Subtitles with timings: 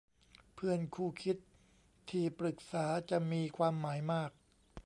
[0.53, 1.37] เพื่อนคู่คิด
[2.09, 4.31] ที่ปรึกษาจะมีความหมายมาก